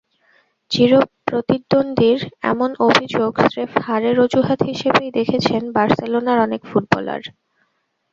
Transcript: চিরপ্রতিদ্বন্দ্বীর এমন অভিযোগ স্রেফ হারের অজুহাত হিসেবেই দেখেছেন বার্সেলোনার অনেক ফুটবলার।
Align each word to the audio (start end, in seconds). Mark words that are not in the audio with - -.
চিরপ্রতিদ্বন্দ্বীর 0.71 2.19
এমন 2.43 2.69
অভিযোগ 2.87 3.31
স্রেফ 3.45 3.71
হারের 3.85 4.17
অজুহাত 4.19 4.59
হিসেবেই 4.69 5.09
দেখেছেন 5.17 5.61
বার্সেলোনার 5.75 6.39
অনেক 6.39 6.61
ফুটবলার। 6.69 7.21